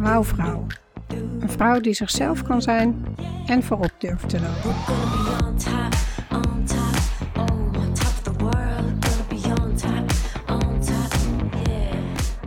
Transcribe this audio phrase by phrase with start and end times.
[0.00, 0.66] Wauwvrouw.
[1.40, 3.04] Een vrouw die zichzelf kan zijn
[3.46, 4.74] en voorop durft te lopen.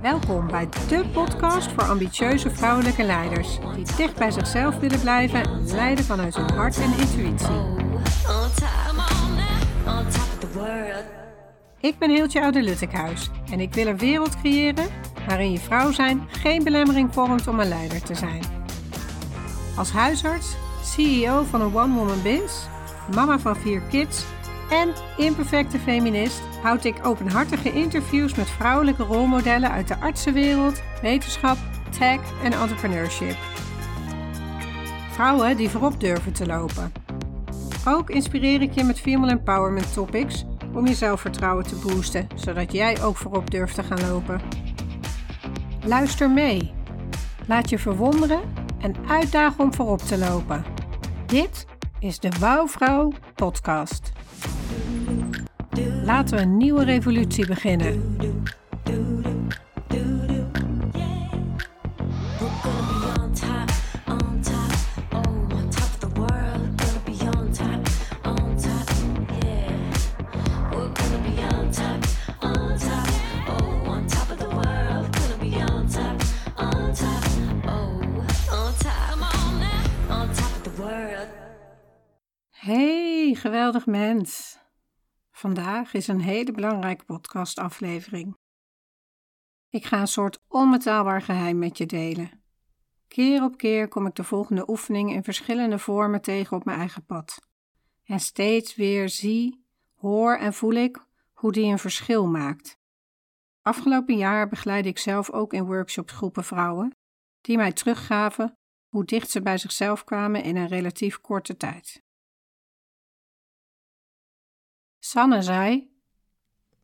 [0.02, 5.65] Welkom bij de podcast voor ambitieuze vrouwelijke leiders die dicht bij zichzelf willen blijven en
[5.65, 7.81] leiden vanuit hun hart en intuïtie.
[11.79, 14.88] Ik ben Heeltje Oude-Luttekhuis en ik wil een wereld creëren
[15.28, 18.43] waarin je vrouw zijn geen belemmering vormt om een leider te zijn.
[19.77, 22.67] Als huisarts, CEO van een one-woman biz,
[23.15, 24.25] mama van vier kids
[24.70, 31.57] en imperfecte feminist houd ik openhartige interviews met vrouwelijke rolmodellen uit de artsenwereld, wetenschap,
[31.99, 33.37] tech en entrepreneurship.
[35.12, 36.91] Vrouwen die voorop durven te lopen.
[37.87, 43.03] Ook inspireer ik je met female empowerment topics om je zelfvertrouwen te boosten, zodat jij
[43.03, 44.41] ook voorop durft te gaan lopen.
[45.85, 46.71] Luister mee.
[47.47, 48.41] Laat je verwonderen
[48.81, 50.63] en uitdagen om voorop te lopen.
[51.25, 51.65] Dit
[51.99, 54.12] is de Wouwvrouw podcast.
[56.03, 58.15] Laten we een nieuwe revolutie beginnen.
[83.44, 84.60] Geweldig mens.
[85.32, 88.38] Vandaag is een hele belangrijke podcastaflevering.
[89.70, 92.44] Ik ga een soort onbetaalbaar geheim met je delen.
[93.08, 97.06] Keer op keer kom ik de volgende oefening in verschillende vormen tegen op mijn eigen
[97.06, 97.48] pad.
[98.04, 102.78] En steeds weer zie, hoor en voel ik hoe die een verschil maakt.
[103.62, 106.96] Afgelopen jaar begeleidde ik zelf ook in workshops groepen vrouwen
[107.42, 112.03] die mij teruggaven hoe dicht ze bij zichzelf kwamen in een relatief korte tijd.
[115.06, 115.91] Sanne zei: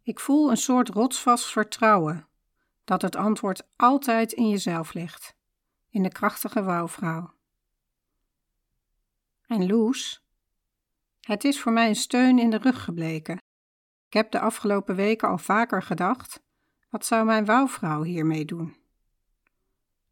[0.01, 2.27] Ik voel een soort rotsvast vertrouwen
[2.83, 5.35] dat het antwoord altijd in jezelf ligt,
[5.89, 7.33] in de krachtige wouwvrouw.
[9.45, 10.25] En Loes:
[11.19, 13.37] Het is voor mij een steun in de rug gebleken.
[14.07, 16.41] Ik heb de afgelopen weken al vaker gedacht:
[16.89, 18.77] wat zou mijn wouwvrouw hiermee doen?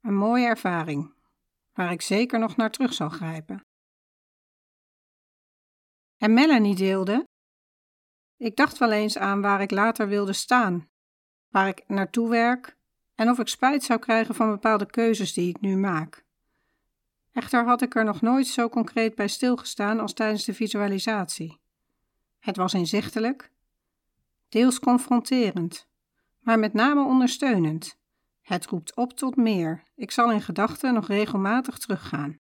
[0.01, 1.13] Een mooie ervaring,
[1.74, 3.66] waar ik zeker nog naar terug zal grijpen.
[6.18, 7.25] En Melanie deelde
[8.38, 10.90] ik dacht wel eens aan waar ik later wilde staan,
[11.50, 12.78] waar ik naartoe werk
[13.16, 16.25] en of ik spijt zou krijgen van bepaalde keuzes die ik nu maak.
[17.31, 21.59] Echter had ik er nog nooit zo concreet bij stilgestaan als tijdens de visualisatie.
[22.40, 23.52] Het was inzichtelijk,
[24.50, 25.88] deels confronterend,
[26.40, 27.98] maar met name ondersteunend.
[28.42, 29.84] Het roept op tot meer.
[29.96, 32.40] Ik zal in gedachten nog regelmatig teruggaan.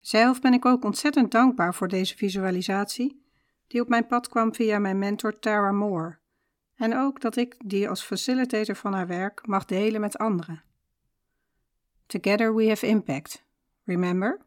[0.00, 3.25] Zelf ben ik ook ontzettend dankbaar voor deze visualisatie
[3.66, 6.18] die op mijn pad kwam via mijn mentor Tara Moore,
[6.74, 10.62] en ook dat ik die als facilitator van haar werk mag delen met anderen.
[12.06, 13.44] Together we have impact.
[13.84, 14.40] Remember?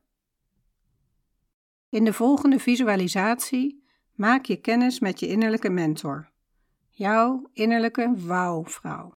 [1.90, 3.84] In de volgende visualisatie
[4.16, 6.30] maak je kennis met je innerlijke mentor,
[6.90, 9.12] jouw innerlijke wauwvrouw.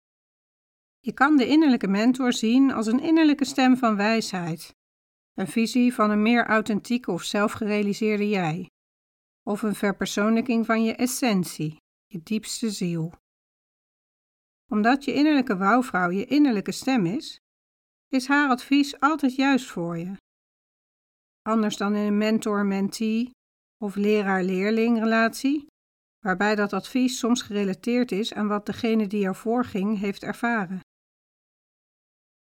[1.01, 4.77] Je kan de innerlijke mentor zien als een innerlijke stem van wijsheid,
[5.35, 8.71] een visie van een meer authentieke of zelfgerealiseerde jij,
[9.51, 13.13] of een verpersoonlijking van je essentie, je diepste ziel.
[14.73, 17.39] Omdat je innerlijke wouwvrouw je innerlijke stem is,
[18.09, 20.17] is haar advies altijd juist voor je.
[21.43, 23.31] Anders dan in een mentor-mentee
[23.83, 25.67] of leraar-leerling relatie,
[26.25, 30.81] waarbij dat advies soms gerelateerd is aan wat degene die ervoor ging heeft ervaren.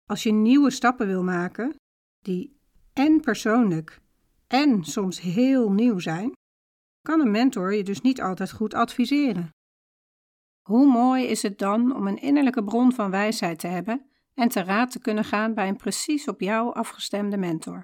[0.09, 1.75] Als je nieuwe stappen wil maken,
[2.17, 2.59] die
[2.93, 3.99] en persoonlijk
[4.47, 6.31] en soms heel nieuw zijn,
[7.01, 9.49] kan een mentor je dus niet altijd goed adviseren.
[10.61, 14.63] Hoe mooi is het dan om een innerlijke bron van wijsheid te hebben en te
[14.63, 17.83] raad te kunnen gaan bij een precies op jou afgestemde mentor.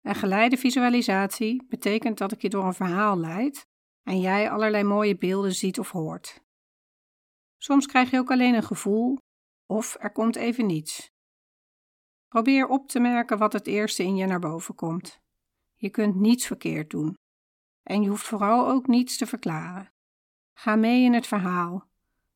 [0.00, 3.66] Een geleide visualisatie betekent dat ik je door een verhaal leid
[4.02, 6.40] en jij allerlei mooie beelden ziet of hoort.
[7.58, 9.18] Soms krijg je ook alleen een gevoel
[9.66, 11.10] of er komt even niets.
[12.28, 15.20] Probeer op te merken wat het eerste in je naar boven komt.
[15.74, 17.14] Je kunt niets verkeerd doen.
[17.82, 19.92] En je hoeft vooral ook niets te verklaren.
[20.52, 21.90] Ga mee in het verhaal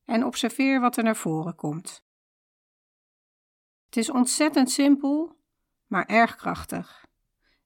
[0.04, 2.04] en observeer wat er naar voren komt.
[3.84, 5.38] Het is ontzettend simpel,
[5.86, 7.06] maar erg krachtig.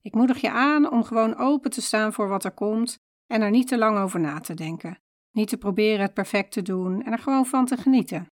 [0.00, 3.50] Ik moedig je aan om gewoon open te staan voor wat er komt en er
[3.50, 4.98] niet te lang over na te denken.
[5.30, 8.26] Niet te proberen het perfect te doen en er gewoon van te genieten.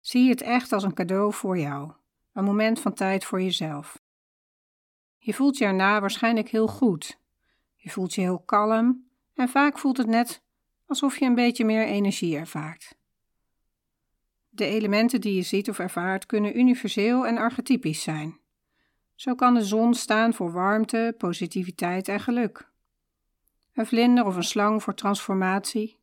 [0.00, 1.92] Zie het echt als een cadeau voor jou,
[2.32, 4.00] een moment van tijd voor jezelf.
[5.18, 7.20] Je voelt je erna waarschijnlijk heel goed.
[7.86, 10.42] Je voelt je heel kalm en vaak voelt het net
[10.86, 12.96] alsof je een beetje meer energie ervaart.
[14.48, 18.38] De elementen die je ziet of ervaart kunnen universeel en archetypisch zijn.
[19.14, 22.70] Zo kan de zon staan voor warmte, positiviteit en geluk.
[23.74, 25.98] Een vlinder of een slang voor transformatie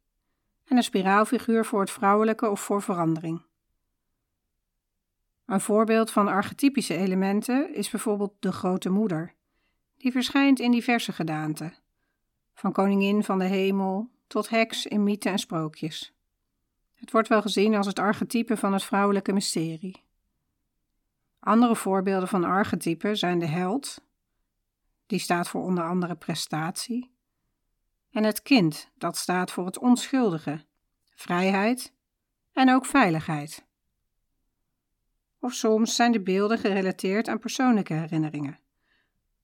[0.65, 3.41] en een spiraalfiguur voor het vrouwelijke of voor verandering.
[5.45, 9.35] Een voorbeeld van archetypische elementen is bijvoorbeeld de grote moeder,
[10.03, 11.73] die verschijnt in diverse gedaanten,
[12.53, 16.13] van koningin van de hemel tot heks in mythen en sprookjes.
[16.93, 20.03] Het wordt wel gezien als het archetype van het vrouwelijke mysterie.
[21.39, 24.03] Andere voorbeelden van archetypen zijn de held,
[25.05, 27.11] die staat voor onder andere prestatie,
[28.11, 30.65] en het kind, dat staat voor het onschuldige,
[31.15, 31.93] vrijheid
[32.53, 33.65] en ook veiligheid.
[35.39, 38.61] Of soms zijn de beelden gerelateerd aan persoonlijke herinneringen.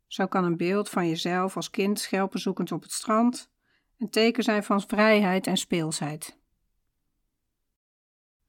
[0.10, 3.50] Zo kan een beeld van jezelf als kind schelpenzoekend op het strand
[3.98, 6.38] een teken zijn van vrijheid en speelsheid.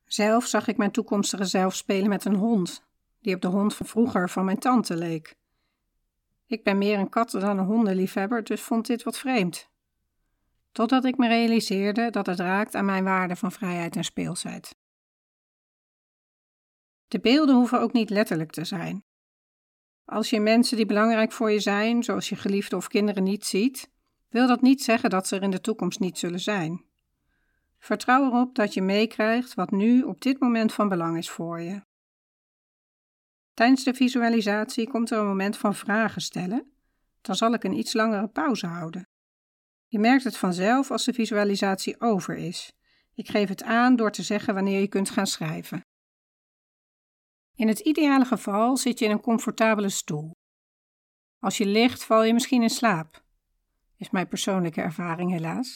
[0.05, 2.85] Zelf zag ik mijn toekomstige zelf spelen met een hond,
[3.21, 5.37] die op de hond van vroeger van mijn tante leek.
[6.47, 9.69] Ik ben meer een katten- dan een hondenliefhebber, dus vond dit wat vreemd.
[10.73, 14.77] Totdat ik me realiseerde dat het raakt aan mijn waarde van vrijheid en speelsheid.
[17.09, 19.05] De beelden hoeven ook niet letterlijk te zijn.
[20.11, 23.91] Als je mensen die belangrijk voor je zijn, zoals je geliefde of kinderen, niet ziet,
[24.29, 26.85] wil dat niet zeggen dat ze er in de toekomst niet zullen zijn.
[27.79, 31.83] Vertrouw erop dat je meekrijgt wat nu op dit moment van belang is voor je.
[33.55, 36.73] Tijdens de visualisatie komt er een moment van vragen stellen.
[37.21, 39.09] Dan zal ik een iets langere pauze houden.
[39.87, 42.73] Je merkt het vanzelf als de visualisatie over is.
[43.15, 45.83] Ik geef het aan door te zeggen wanneer je kunt gaan schrijven.
[47.61, 50.31] In het ideale geval zit je in een comfortabele stoel.
[51.39, 53.25] Als je ligt, val je misschien in slaap.
[53.97, 55.75] Is mijn persoonlijke ervaring helaas.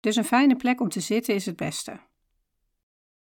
[0.00, 2.00] Dus een fijne plek om te zitten is het beste.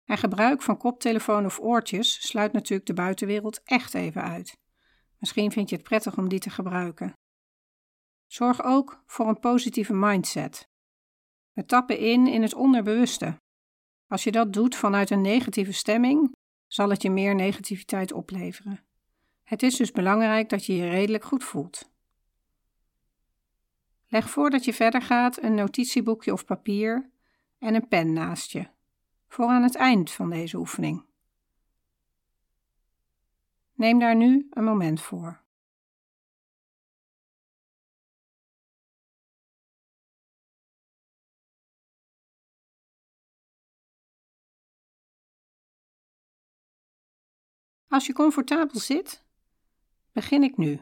[0.05, 4.57] En gebruik van koptelefoon of oortjes sluit natuurlijk de buitenwereld echt even uit.
[5.17, 7.13] Misschien vind je het prettig om die te gebruiken.
[8.25, 10.67] Zorg ook voor een positieve mindset.
[11.53, 13.37] We tappen in in het onderbewuste.
[14.07, 16.41] Als je dat doet vanuit een negatieve stemming,
[16.73, 18.79] zal het je meer negativiteit opleveren.
[19.43, 21.91] Het is dus belangrijk dat je je redelijk goed voelt.
[24.07, 27.09] Leg voordat je verder gaat een notitieboekje of papier
[27.59, 28.67] en een pen naast je,
[29.27, 31.05] voor aan het eind van deze oefening.
[33.73, 35.43] Neem daar nu een moment voor.
[47.94, 49.24] Als je comfortabel zit,
[50.12, 50.80] begin ik nu.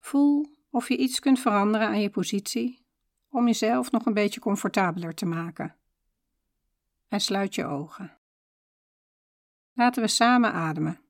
[0.00, 2.86] Voel of je iets kunt veranderen aan je positie
[3.28, 5.76] om jezelf nog een beetje comfortabeler te maken.
[7.08, 8.18] En sluit je ogen.
[9.72, 11.00] Laten we samen ademen.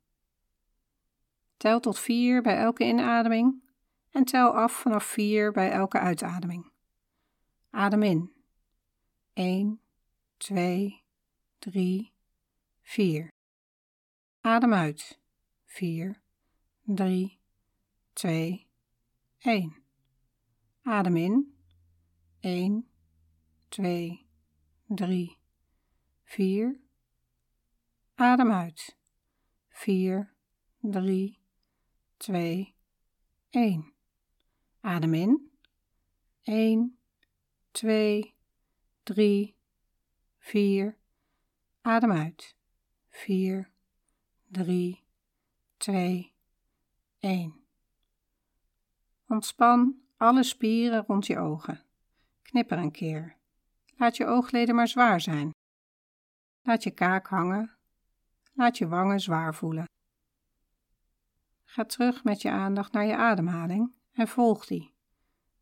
[1.57, 3.63] Tel tot vier bij elke inademing
[4.11, 6.71] en tel af vanaf vier bij elke uitademing.
[7.71, 8.33] Adem in.
[9.33, 9.81] 1,
[10.37, 11.03] 2,
[11.59, 12.14] 3,
[12.85, 13.29] 4.
[14.45, 15.19] Adem uit.
[15.67, 16.23] 4,
[16.87, 17.41] 3,
[18.15, 18.69] 2,
[19.39, 19.83] 1.
[20.83, 21.55] Adem in.
[22.41, 22.87] 1,
[23.71, 24.27] 2,
[24.89, 25.39] 3,
[26.25, 26.81] 4.
[28.15, 28.97] Adem uit.
[29.71, 30.35] 4,
[30.81, 31.39] 3,
[32.19, 32.75] 2,
[33.51, 33.93] 1.
[34.81, 35.51] Adem in.
[36.43, 36.99] 1,
[37.73, 38.35] 2,
[39.05, 39.57] 3,
[40.39, 40.99] 4.
[41.83, 42.55] Adem uit.
[43.15, 43.71] 4,
[44.49, 45.05] 3,
[45.77, 46.33] 2,
[47.19, 47.65] 1.
[49.29, 51.85] Ontspan alle spieren rond je ogen.
[52.43, 53.37] Knipper een keer.
[53.97, 55.51] Laat je oogleden maar zwaar zijn.
[56.63, 57.77] Laat je kaak hangen.
[58.53, 59.85] Laat je wangen zwaar voelen.
[61.65, 64.95] Ga terug met je aandacht naar je ademhaling en volg die,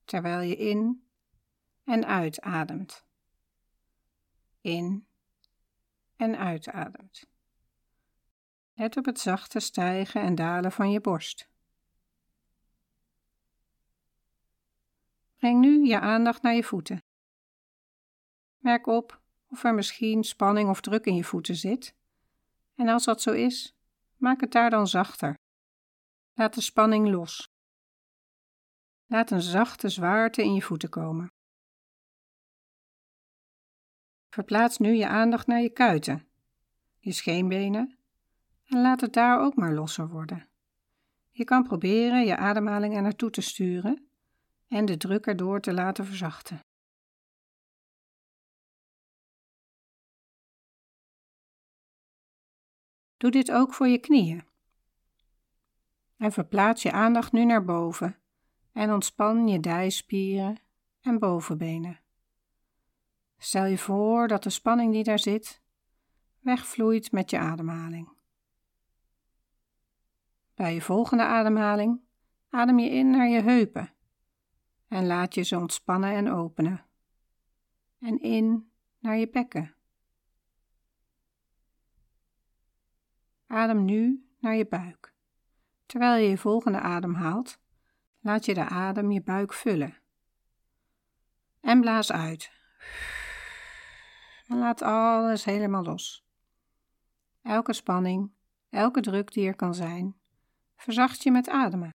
[0.04, 1.06] terwijl je in
[1.84, 3.06] en uitademt.
[4.60, 5.06] In
[6.16, 7.31] en uitademt.
[8.82, 11.48] Let op het zachte stijgen en dalen van je borst.
[15.36, 17.02] Breng nu je aandacht naar je voeten.
[18.58, 21.94] Merk op of er misschien spanning of druk in je voeten zit.
[22.74, 23.74] En als dat zo is,
[24.16, 25.38] maak het daar dan zachter.
[26.34, 27.48] Laat de spanning los.
[29.06, 31.32] Laat een zachte zwaarte in je voeten komen.
[34.28, 36.28] Verplaats nu je aandacht naar je kuiten,
[36.98, 37.96] je scheenbenen
[38.72, 40.48] en laat het daar ook maar losser worden.
[41.30, 44.06] Je kan proberen je ademhaling er naartoe te sturen
[44.68, 46.60] en de druk erdoor te laten verzachten.
[53.16, 54.44] Doe dit ook voor je knieën.
[56.16, 58.18] En verplaats je aandacht nu naar boven
[58.72, 60.60] en ontspan je dijspieren
[61.00, 62.00] en bovenbenen.
[63.38, 65.62] Stel je voor dat de spanning die daar zit
[66.40, 68.20] wegvloeit met je ademhaling.
[70.62, 72.00] Bij je volgende ademhaling
[72.50, 73.94] adem je in naar je heupen
[74.88, 76.86] en laat je ze ontspannen en openen.
[77.98, 79.74] En in naar je bekken.
[83.46, 85.14] Adem nu naar je buik.
[85.86, 87.60] Terwijl je je volgende adem haalt,
[88.20, 89.98] laat je de adem je buik vullen.
[91.60, 92.50] En blaas uit.
[94.46, 96.26] En laat alles helemaal los.
[97.42, 98.32] Elke spanning,
[98.70, 100.20] elke druk die er kan zijn,
[100.82, 101.90] verzacht je met ademen.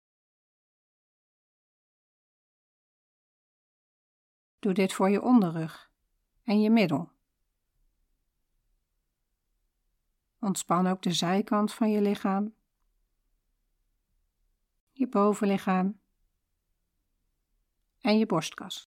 [4.58, 5.90] Doe dit voor je onderrug
[6.42, 7.12] en je middel.
[10.38, 12.54] Ontspan ook de zijkant van je lichaam,
[14.92, 16.00] je bovenlichaam
[18.00, 18.88] en je borstkas.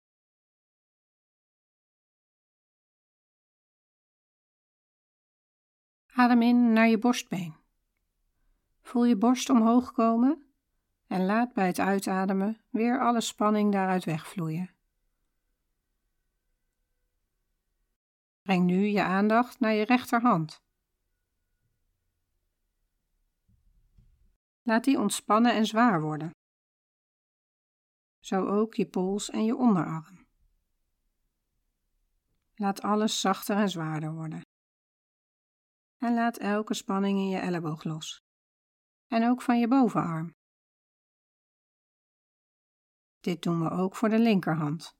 [6.05, 7.62] Adem in naar je borstbeen.
[8.83, 10.53] Voel je borst omhoog komen
[11.07, 14.75] en laat bij het uitademen weer alle spanning daaruit wegvloeien.
[18.41, 20.61] Breng nu je aandacht naar je rechterhand.
[24.61, 26.31] Laat die ontspannen en zwaar worden.
[28.19, 30.25] Zo ook je pols en je onderarm.
[32.55, 34.41] Laat alles zachter en zwaarder worden.
[35.97, 38.22] En laat elke spanning in je elleboog los.
[39.07, 40.35] En ook van je bovenarm.
[43.19, 44.97] Dit doen we ook voor de linkerhand.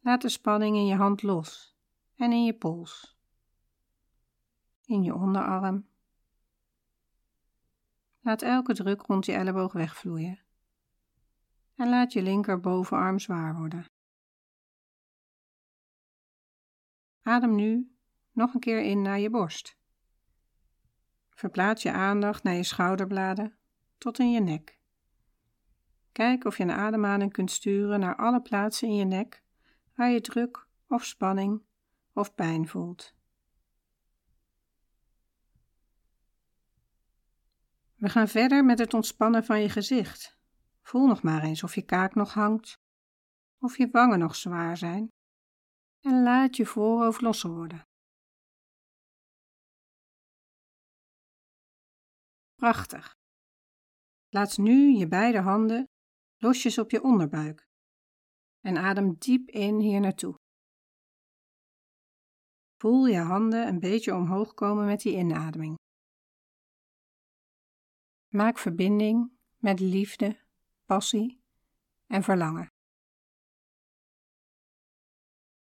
[0.00, 1.76] Laat de spanning in je hand los
[2.16, 3.16] en in je pols,
[4.84, 5.90] in je onderarm
[8.24, 10.40] Laat elke druk rond je elleboog wegvloeien.
[11.74, 13.86] En laat je linker bovenarm zwaar worden.
[17.22, 17.96] Adem nu
[18.32, 19.76] nog een keer in naar je borst.
[21.42, 23.56] Verplaats je aandacht naar je schouderbladen
[23.98, 24.78] tot in je nek.
[26.12, 29.42] Kijk of je een ademhaling kunt sturen naar alle plaatsen in je nek
[29.94, 31.62] waar je druk of spanning
[32.12, 33.14] of pijn voelt.
[37.94, 40.38] We gaan verder met het ontspannen van je gezicht.
[40.82, 42.78] Voel nog maar eens of je kaak nog hangt,
[43.58, 45.08] of je wangen nog zwaar zijn.
[46.00, 47.86] En laat je voorhoofd losser worden.
[52.62, 53.16] Prachtig.
[54.28, 55.88] Laat nu je beide handen
[56.36, 57.66] losjes op je onderbuik
[58.60, 60.34] en adem diep in hier naartoe.
[62.76, 65.78] Voel je handen een beetje omhoog komen met die inademing.
[68.28, 70.40] Maak verbinding met liefde,
[70.84, 71.42] passie
[72.06, 72.66] en verlangen.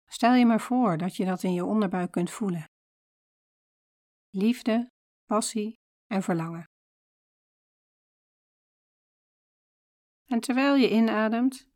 [0.06, 2.64] Stel je maar voor dat je dat in je onderbuik kunt voelen.
[4.30, 4.90] Liefde,
[5.26, 5.74] passie
[6.06, 6.64] en verlangen.
[10.28, 11.68] En terwijl je inademt,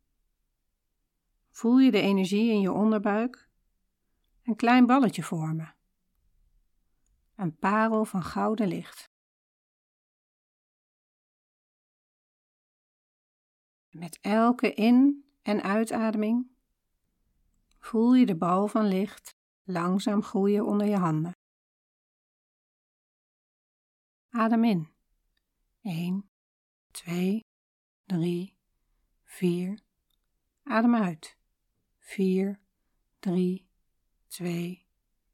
[1.50, 3.48] voel je de energie in je onderbuik
[4.42, 5.76] een klein balletje vormen.
[7.34, 9.10] Een parel van gouden licht.
[13.90, 16.50] Met elke in- en uitademing
[17.78, 21.32] voel je de bal van licht langzaam groeien onder je handen.
[24.28, 24.90] Adem in.
[25.80, 26.30] 1,
[26.90, 27.40] 2,
[28.12, 28.54] 3,
[29.24, 29.78] 4.
[30.64, 31.36] Adem uit.
[31.98, 32.60] 4,
[33.20, 33.66] 3,
[34.28, 34.86] 2,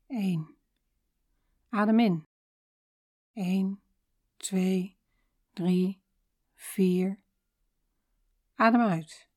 [0.06, 0.56] 1.
[1.68, 2.24] Adem in.
[3.32, 3.82] 1,
[4.36, 4.96] 2,
[5.54, 6.00] 3,
[6.54, 7.18] 4.
[8.54, 9.28] Adem uit.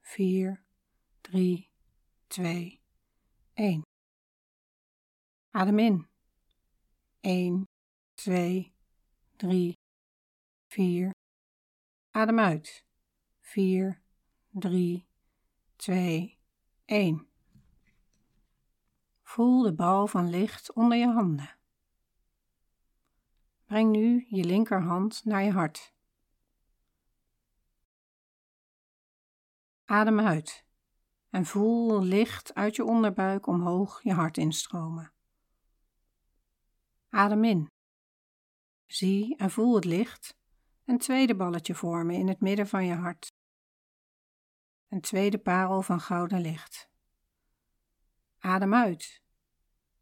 [0.00, 0.64] 4,
[1.20, 1.70] 3,
[2.26, 2.80] 2,
[3.54, 3.82] 1.
[5.50, 6.06] Adem in.
[7.20, 7.64] 1,
[8.14, 8.74] 2,
[9.36, 9.74] 3,
[10.66, 11.10] 4.
[12.10, 12.86] Adem uit.
[13.48, 14.02] 4,
[14.50, 15.06] 3,
[15.76, 16.38] 2,
[16.84, 17.28] 1.
[19.22, 21.56] Voel de bal van licht onder je handen.
[23.64, 25.94] Breng nu je linkerhand naar je hart.
[29.84, 30.64] Adem uit
[31.30, 35.12] en voel licht uit je onderbuik omhoog je hart instromen.
[37.08, 37.70] Adem in.
[38.86, 40.36] Zie en voel het licht
[40.88, 43.27] een tweede balletje vormen in het midden van je hart.
[44.88, 46.90] Een tweede parel van gouden licht.
[48.38, 49.22] Adem uit.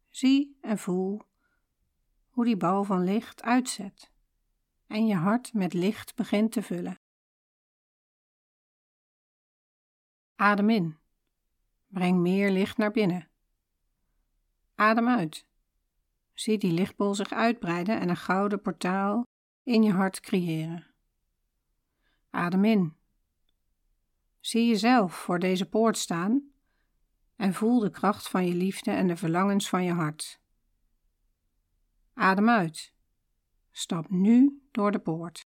[0.09, 1.21] Zie en voel
[2.29, 4.11] hoe die bal van licht uitzet
[4.87, 6.99] en je hart met licht begint te vullen.
[10.35, 10.97] Adem in.
[11.87, 13.29] Breng meer licht naar binnen.
[14.75, 15.45] Adem uit.
[16.33, 19.25] Zie die lichtbol zich uitbreiden en een gouden portaal
[19.63, 20.85] in je hart creëren.
[22.29, 22.96] Adem in.
[24.47, 26.51] Zie jezelf voor deze poort staan
[27.35, 30.41] en voel de kracht van je liefde en de verlangens van je hart.
[32.13, 32.93] Adem uit.
[33.71, 35.41] Stap nu door de poort.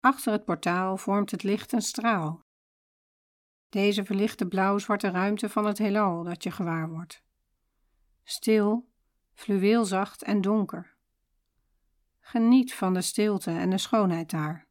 [0.00, 2.44] Achter het portaal vormt het licht een straal.
[3.68, 7.22] Deze verlicht de blauw-zwarte ruimte van het heelal dat je gewaar wordt.
[8.22, 8.88] Stil,
[9.32, 10.96] fluweelzacht en donker.
[12.20, 14.63] Geniet van de stilte en de schoonheid daar.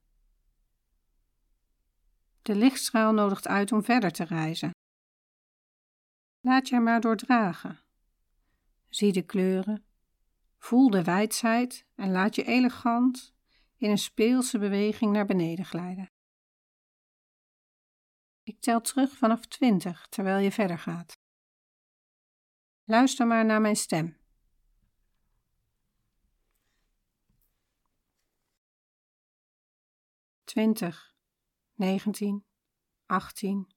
[2.43, 4.71] De lichtstraal nodigt uit om verder te reizen.
[6.39, 7.79] Laat je maar door dragen.
[8.89, 9.85] Zie de kleuren,
[10.57, 13.33] voel de wijsheid en laat je elegant
[13.75, 16.07] in een speelse beweging naar beneden glijden.
[18.43, 21.13] Ik tel terug vanaf 20 terwijl je verder gaat.
[22.83, 24.17] Luister maar naar mijn stem.
[30.43, 31.12] 20,
[31.83, 32.45] 19,
[33.05, 33.67] 18.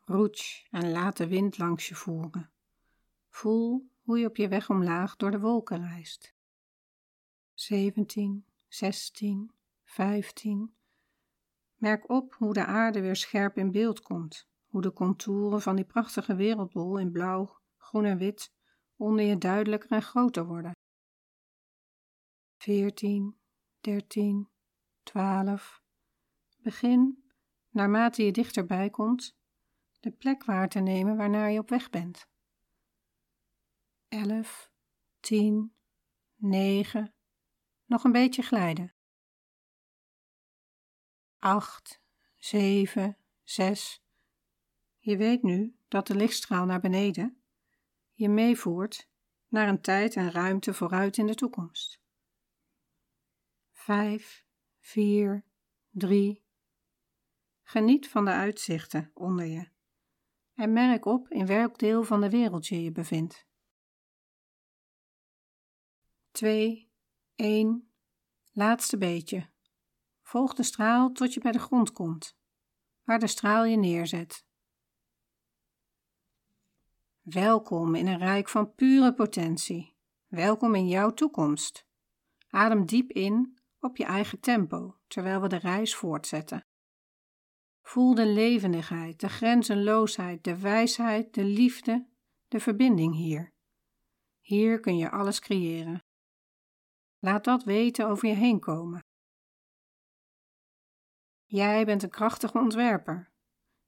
[0.00, 2.52] Roets en laat de wind langs je voeren.
[3.28, 6.34] Voel hoe je op je weg omlaag door de wolken reist.
[7.54, 9.52] 17, 16,
[9.84, 10.74] 15.
[11.74, 15.84] Merk op hoe de aarde weer scherp in beeld komt, hoe de contouren van die
[15.84, 18.52] prachtige wereldbol in blauw, groen en wit
[18.96, 20.72] onder je duidelijker en groter worden.
[22.56, 23.38] 14,
[23.80, 24.48] 13,
[25.02, 25.82] 12.
[26.64, 27.23] Begin,
[27.74, 29.36] naarmate je dichterbij komt,
[30.00, 32.28] de plek waar te nemen waarnaar je op weg bent.
[34.08, 34.72] 11,
[35.20, 35.74] 10,
[36.34, 37.14] 9.
[37.84, 38.94] Nog een beetje glijden.
[41.38, 42.02] 8,
[42.36, 44.04] 7, 6.
[44.98, 47.44] Je weet nu dat de lichtstraal naar beneden
[48.12, 49.08] je meevoert
[49.48, 52.00] naar een tijd en ruimte vooruit in de toekomst.
[53.72, 54.46] 5,
[54.80, 55.44] 4,
[55.90, 56.43] 3.
[57.66, 59.72] Geniet van de uitzichten onder je
[60.54, 63.46] en merk op in welk deel van de wereld je je bevindt.
[66.30, 66.90] 2,
[67.34, 67.88] 1.
[68.52, 69.50] Laatste beetje.
[70.22, 72.36] Volg de straal tot je bij de grond komt,
[73.04, 74.46] waar de straal je neerzet.
[77.20, 79.96] Welkom in een rijk van pure potentie.
[80.26, 81.86] Welkom in jouw toekomst.
[82.48, 86.66] Adem diep in op je eigen tempo terwijl we de reis voortzetten.
[87.86, 92.08] Voel de levendigheid, de grenzenloosheid, de wijsheid, de liefde,
[92.48, 93.52] de verbinding hier.
[94.40, 96.02] Hier kun je alles creëren.
[97.18, 99.00] Laat dat weten over je heen komen.
[101.44, 103.32] Jij bent een krachtige ontwerper.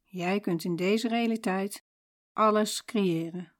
[0.02, 1.82] Jij kunt in deze realiteit
[2.32, 3.56] alles creëren.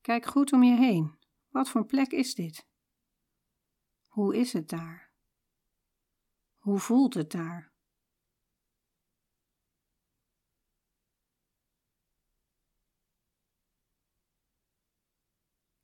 [0.00, 1.18] Kijk goed om je heen.
[1.48, 2.66] Wat voor plek is dit?
[4.06, 5.12] Hoe is het daar?
[6.56, 7.69] Hoe voelt het daar?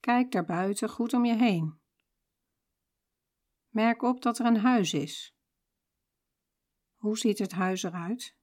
[0.07, 1.81] Kijk daarbuiten goed om je heen.
[3.69, 5.37] Merk op dat er een huis is.
[6.95, 8.37] Hoe ziet het huis eruit?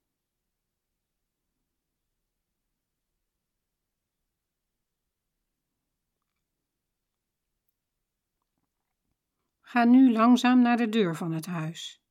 [9.62, 12.04] Ga nu langzaam naar de deur van het huis.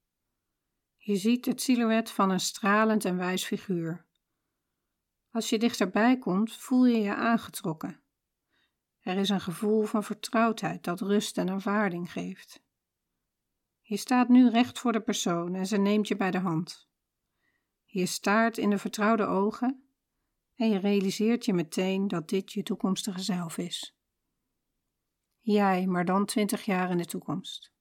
[0.96, 4.06] Je ziet het silhouet van een stralend en wijs figuur.
[5.30, 8.01] Als je dichterbij komt, voel je je aangetrokken.
[9.02, 12.62] Er is een gevoel van vertrouwdheid dat rust en aanvaarding geeft.
[13.80, 16.88] Je staat nu recht voor de persoon en ze neemt je bij de hand.
[17.84, 19.84] Je staart in de vertrouwde ogen
[20.54, 23.96] en je realiseert je meteen dat dit je toekomstige zelf is.
[25.40, 27.72] Jij, maar dan twintig jaar in de toekomst.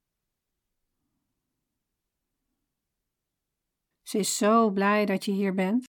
[4.02, 5.84] Ze is zo blij dat je hier bent.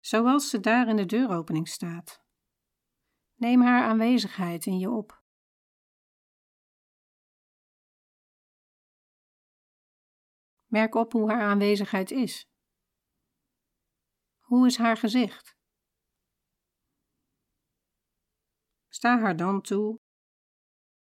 [0.00, 2.26] Zoals ze daar in de deuropening staat.
[3.38, 5.22] Neem haar aanwezigheid in je op.
[10.66, 12.48] Merk op hoe haar aanwezigheid is.
[14.38, 15.56] Hoe is haar gezicht?
[18.88, 20.00] Sta haar dan toe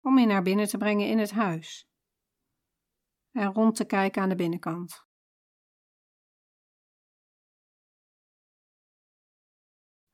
[0.00, 1.88] om je naar binnen te brengen in het huis
[3.30, 5.07] en rond te kijken aan de binnenkant.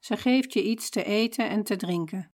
[0.05, 2.35] Ze geeft je iets te eten en te drinken.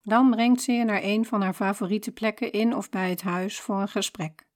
[0.00, 3.60] Dan brengt ze je naar een van haar favoriete plekken in of bij het huis
[3.60, 4.46] voor een gesprek.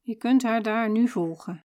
[0.00, 1.65] Je kunt haar daar nu volgen.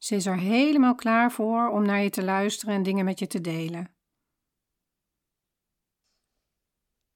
[0.00, 3.26] Ze is er helemaal klaar voor om naar je te luisteren en dingen met je
[3.26, 3.94] te delen.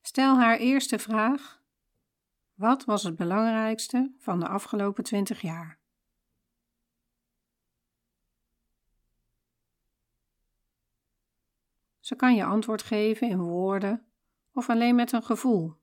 [0.01, 1.63] Stel haar eerste vraag:
[2.55, 5.79] Wat was het belangrijkste van de afgelopen twintig jaar?
[12.01, 14.07] Ze kan je antwoord geven in woorden
[14.53, 15.77] of alleen met een gevoel,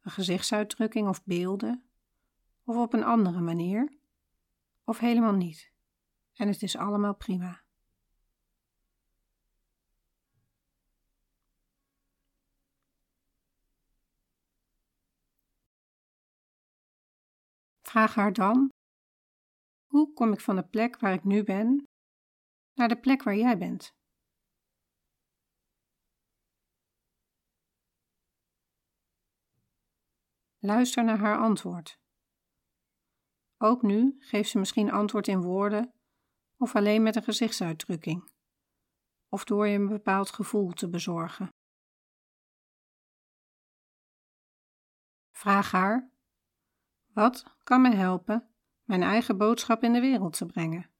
[0.00, 1.88] een gezichtsuitdrukking of beelden,
[2.64, 3.98] of op een andere manier,
[4.84, 5.76] of helemaal niet.
[6.38, 7.62] En het is allemaal prima.
[17.82, 18.68] Vraag haar dan:
[19.86, 21.84] Hoe kom ik van de plek waar ik nu ben
[22.74, 23.90] naar de plek waar jij bent?
[30.58, 31.98] Luister naar haar antwoord.
[33.56, 35.97] Ook nu geeft ze misschien antwoord in woorden
[36.58, 38.30] of alleen met een gezichtsuitdrukking,
[39.28, 41.48] of door je een bepaald gevoel te bezorgen.
[45.30, 46.10] Vraag haar:
[47.12, 48.48] Wat kan me helpen
[48.82, 50.90] mijn eigen boodschap in de wereld te brengen?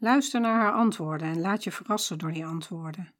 [0.00, 3.14] Luister naar haar antwoorden en laat je verrassen door die antwoorden.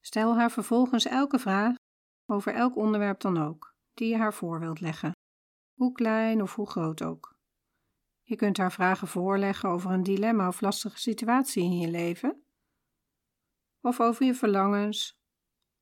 [0.00, 1.74] Stel haar vervolgens elke vraag
[2.26, 5.17] over elk onderwerp dan ook, die je haar voor wilt leggen
[5.78, 7.36] hoe klein of hoe groot ook.
[8.22, 12.42] Je kunt haar vragen voorleggen over een dilemma of lastige situatie in je leven,
[13.80, 15.20] of over je verlangens,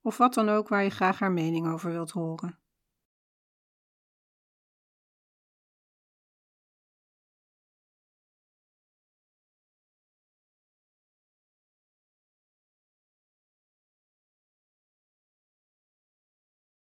[0.01, 2.59] of wat dan ook waar je graag haar mening over wilt horen.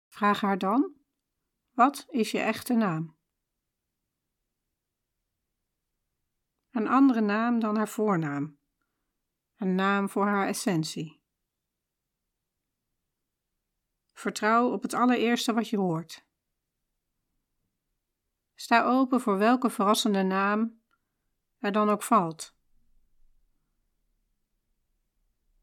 [0.09, 1.00] Vraag haar dan
[1.81, 3.17] wat is je echte naam?
[6.71, 8.59] Een andere naam dan haar voornaam.
[9.57, 11.23] Een naam voor haar essentie.
[14.13, 16.27] Vertrouw op het allereerste wat je hoort.
[18.55, 20.83] Sta open voor welke verrassende naam
[21.59, 22.57] er dan ook valt.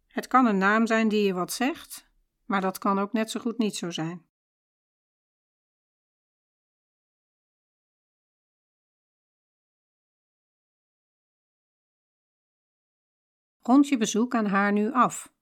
[0.07, 2.09] Het kan een naam zijn die je wat zegt,
[2.45, 4.26] maar dat kan ook net zo goed niet zo zijn.
[13.67, 15.33] Rond je bezoek aan haar nu af,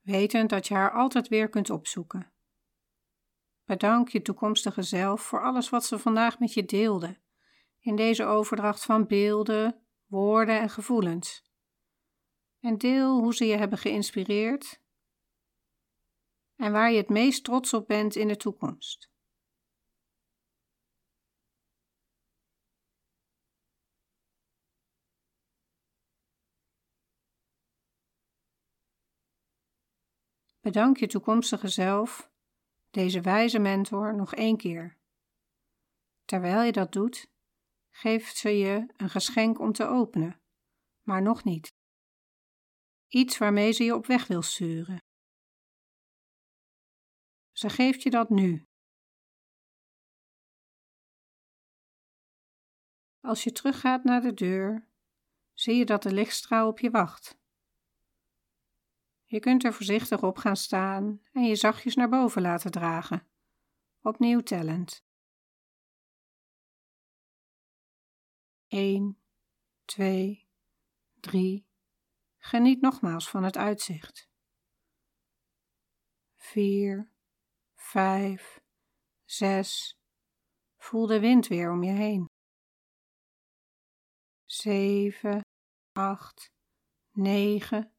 [0.00, 2.32] wetend dat je haar altijd weer kunt opzoeken.
[3.64, 7.20] Bedank je toekomstige zelf voor alles wat ze vandaag met je deelde,
[7.78, 11.52] in deze overdracht van beelden, woorden en gevoelens.
[12.60, 14.82] En deel hoe ze je hebben geïnspireerd
[16.56, 19.13] en waar je het meest trots op bent in de toekomst.
[30.64, 32.30] Bedank je toekomstige zelf,
[32.90, 34.98] deze wijze mentor, nog één keer.
[36.24, 37.26] Terwijl je dat doet,
[37.90, 40.40] geeft ze je een geschenk om te openen,
[41.02, 41.74] maar nog niet.
[43.08, 45.02] Iets waarmee ze je op weg wil sturen.
[47.52, 48.64] Ze geeft je dat nu.
[53.20, 54.88] Als je teruggaat naar de deur,
[55.52, 57.42] zie je dat de lichtstraal op je wacht.
[59.34, 63.28] Je kunt er voorzichtig op gaan staan en je zachtjes naar boven laten dragen.
[64.00, 65.04] Opnieuw tellend.
[68.66, 69.18] 1,
[69.84, 70.48] 2,
[71.20, 71.66] 3.
[72.38, 74.28] Geniet nogmaals van het uitzicht.
[76.34, 77.12] 4,
[77.74, 78.60] 5,
[79.24, 79.98] 6.
[80.76, 82.26] Voel de wind weer om je heen.
[84.44, 85.40] 7,
[85.92, 86.52] 8,
[87.12, 87.93] 9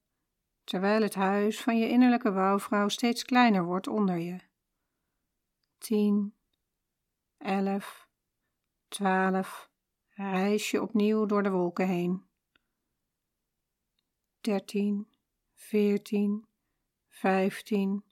[0.66, 4.40] terwijl het huis van je innerlijke wouwvrouw steeds kleiner wordt onder je.
[5.78, 6.36] tien,
[7.38, 8.10] elf,
[8.88, 9.70] twaalf,
[10.10, 12.26] reis je opnieuw door de wolken heen.
[14.42, 15.08] Dertien,
[15.54, 16.46] veertien,
[17.08, 18.04] vijftien,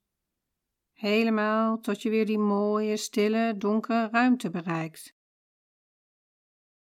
[0.91, 5.15] helemaal tot je weer die mooie, stille, donkere ruimte bereikt.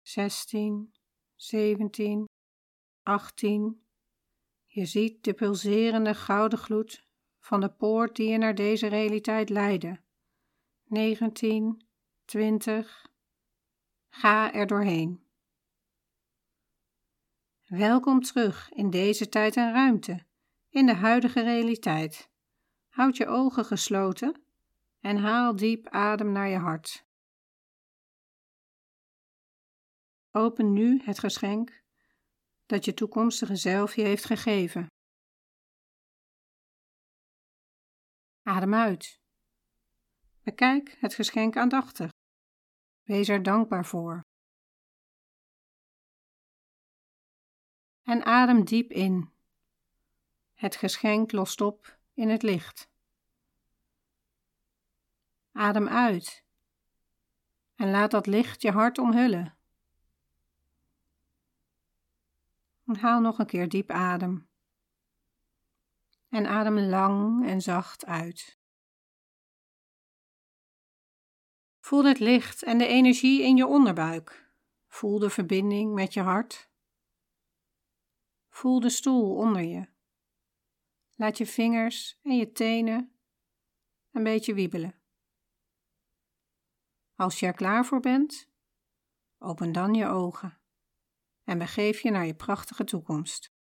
[0.01, 0.93] Zestien,
[1.35, 2.25] zeventien,
[3.03, 3.85] achttien,
[4.73, 7.05] je ziet de pulserende gouden gloed
[7.39, 9.99] van de poort die je naar deze realiteit leidde.
[10.83, 11.85] 19,
[12.25, 13.11] 20.
[14.09, 15.23] Ga er doorheen.
[17.67, 20.25] Welkom terug in deze tijd en ruimte,
[20.69, 22.29] in de huidige realiteit.
[22.87, 24.41] Houd je ogen gesloten
[24.99, 27.05] en haal diep adem naar je hart.
[30.31, 31.80] Open nu het geschenk
[32.71, 34.87] dat je toekomstige zelf je heeft gegeven.
[38.41, 39.19] Adem uit.
[40.43, 42.11] Bekijk het geschenk aandachtig.
[43.01, 44.21] Wees er dankbaar voor.
[48.03, 49.31] En adem diep in.
[50.53, 52.89] Het geschenk lost op in het licht.
[55.51, 56.43] Adem uit
[57.75, 59.60] en laat dat licht je hart omhullen.
[62.97, 64.49] Haal nog een keer diep adem.
[66.29, 68.59] En adem lang en zacht uit.
[71.79, 74.49] Voel het licht en de energie in je onderbuik.
[74.87, 76.69] Voel de verbinding met je hart.
[78.49, 79.87] Voel de stoel onder je.
[81.15, 83.15] Laat je vingers en je tenen
[84.11, 85.01] een beetje wiebelen.
[87.15, 88.49] Als je er klaar voor bent,
[89.37, 90.60] open dan je ogen
[91.43, 93.51] en begeef je naar je prachtige toekomst.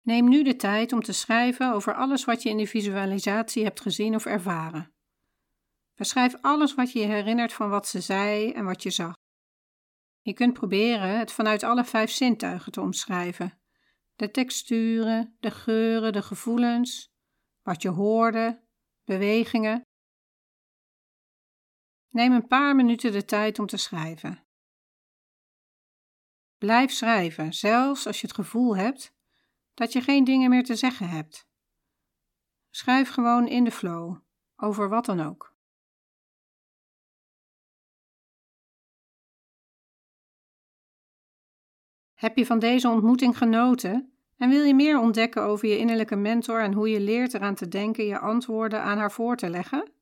[0.00, 3.80] Neem nu de tijd om te schrijven over alles wat je in de visualisatie hebt
[3.80, 4.94] gezien of ervaren.
[5.94, 9.14] Beschrijf alles wat je je herinnert van wat ze zei en wat je zag.
[10.20, 13.60] Je kunt proberen het vanuit alle vijf zintuigen te omschrijven:
[14.14, 17.12] de texturen, de geuren, de gevoelens,
[17.62, 18.64] wat je hoorde,
[19.04, 19.82] bewegingen
[22.14, 24.44] Neem een paar minuten de tijd om te schrijven.
[26.58, 29.14] Blijf schrijven, zelfs als je het gevoel hebt
[29.74, 31.48] dat je geen dingen meer te zeggen hebt.
[32.70, 34.16] Schrijf gewoon in de flow,
[34.56, 35.56] over wat dan ook.
[42.14, 46.60] Heb je van deze ontmoeting genoten en wil je meer ontdekken over je innerlijke mentor
[46.60, 49.92] en hoe je leert eraan te denken je antwoorden aan haar voor te leggen?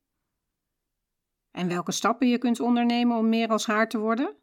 [1.52, 4.36] En welke stappen je kunt ondernemen om meer als haar te worden?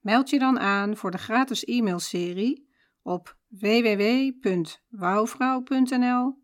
[0.00, 2.68] Meld je dan aan voor de gratis e-mailserie
[3.02, 6.42] op www.wouwvrouw.nl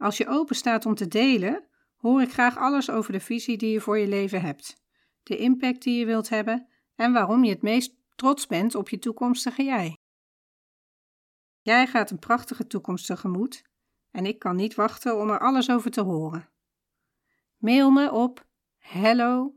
[0.00, 3.72] Als je open staat om te delen, hoor ik graag alles over de visie die
[3.72, 4.82] je voor je leven hebt,
[5.22, 8.98] de impact die je wilt hebben en waarom je het meest trots bent op je
[8.98, 9.96] toekomstige jij.
[11.60, 13.62] Jij gaat een prachtige toekomst tegemoet
[14.10, 16.48] en ik kan niet wachten om er alles over te horen.
[17.56, 18.46] Mail me op
[18.78, 19.54] hello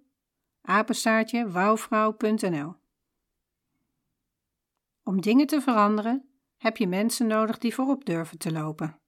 [5.04, 9.03] Om dingen te veranderen heb je mensen nodig die voorop durven te lopen.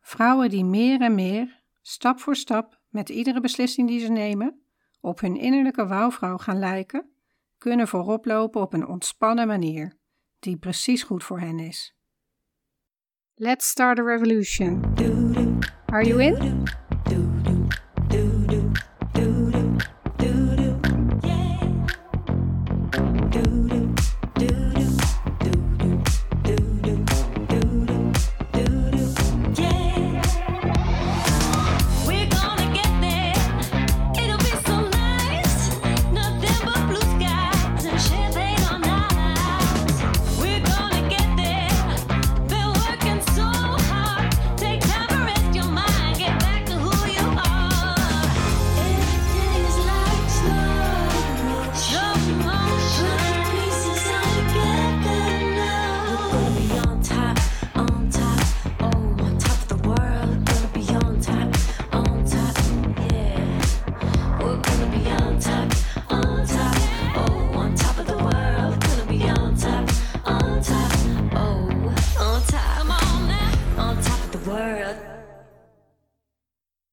[0.00, 4.62] Vrouwen die meer en meer, stap voor stap, met iedere beslissing die ze nemen,
[5.00, 7.10] op hun innerlijke wouwvrouw gaan lijken,
[7.58, 9.96] kunnen voorop lopen op een ontspannen manier,
[10.38, 11.94] die precies goed voor hen is.
[13.34, 14.94] Let's start a revolution.
[15.86, 16.68] Are you in?